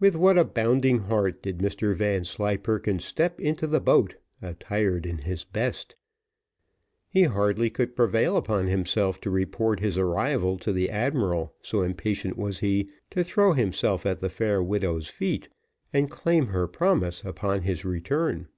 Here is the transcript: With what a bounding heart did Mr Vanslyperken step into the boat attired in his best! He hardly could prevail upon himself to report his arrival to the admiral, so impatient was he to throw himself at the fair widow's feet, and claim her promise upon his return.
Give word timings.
With 0.00 0.16
what 0.16 0.36
a 0.36 0.42
bounding 0.42 1.02
heart 1.02 1.40
did 1.40 1.58
Mr 1.58 1.94
Vanslyperken 1.96 2.98
step 2.98 3.38
into 3.40 3.68
the 3.68 3.78
boat 3.80 4.16
attired 4.42 5.06
in 5.06 5.18
his 5.18 5.44
best! 5.44 5.94
He 7.08 7.22
hardly 7.22 7.70
could 7.70 7.94
prevail 7.94 8.36
upon 8.36 8.66
himself 8.66 9.20
to 9.20 9.30
report 9.30 9.78
his 9.78 9.96
arrival 9.96 10.58
to 10.58 10.72
the 10.72 10.90
admiral, 10.90 11.54
so 11.62 11.82
impatient 11.82 12.36
was 12.36 12.58
he 12.58 12.90
to 13.12 13.22
throw 13.22 13.52
himself 13.52 14.04
at 14.04 14.18
the 14.18 14.28
fair 14.28 14.60
widow's 14.60 15.08
feet, 15.08 15.48
and 15.92 16.10
claim 16.10 16.48
her 16.48 16.66
promise 16.66 17.22
upon 17.24 17.62
his 17.62 17.84
return. 17.84 18.48